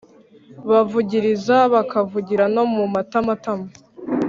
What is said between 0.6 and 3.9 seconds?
bavugiriza, bakavugira no mu matamatama»,